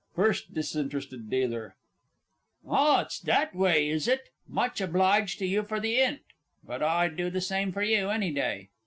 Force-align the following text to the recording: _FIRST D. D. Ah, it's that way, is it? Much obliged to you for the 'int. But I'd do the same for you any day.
_FIRST 0.15 0.51
D. 0.51 1.47
D. 1.47 1.65
Ah, 2.67 3.01
it's 3.01 3.19
that 3.19 3.53
way, 3.53 3.87
is 3.87 4.07
it? 4.07 4.29
Much 4.47 4.81
obliged 4.81 5.37
to 5.37 5.45
you 5.45 5.61
for 5.61 5.79
the 5.79 5.99
'int. 6.01 6.23
But 6.63 6.81
I'd 6.81 7.15
do 7.15 7.29
the 7.29 7.39
same 7.39 7.71
for 7.71 7.83
you 7.83 8.09
any 8.09 8.31
day. 8.31 8.69